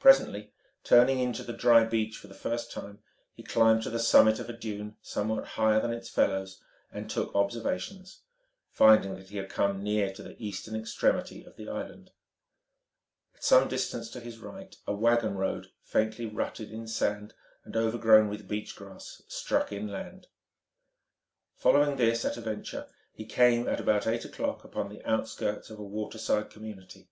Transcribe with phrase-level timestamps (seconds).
[0.00, 0.52] Presently,
[0.82, 4.40] turning in to the dry beach for the first time, he climbed to the summit
[4.40, 8.22] of a dune somewhat higher than its fellows, and took observations,
[8.72, 12.10] finding that he had come near to the eastern extremity of the island.
[13.36, 17.32] At some distance to his right a wagon road, faintly rutted in sand
[17.62, 20.26] and overgrown with beach grass, struck inland.
[21.54, 25.78] Following this at a venture, he came, at about eight o'clock, upon the outskirts of
[25.78, 27.08] a waterside community.